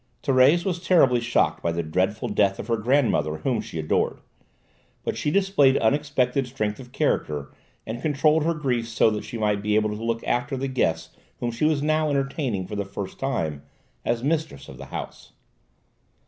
[0.23, 4.17] Thérèse was terribly shocked by the dreadful death of her grandmother whom she adored,
[5.03, 7.53] but she displayed unexpected strength of character
[7.85, 11.15] and controlled her grief so that she might be able to look after the guests
[11.39, 13.61] whom she was now entertaining for the first time
[14.03, 15.33] as mistress of the house.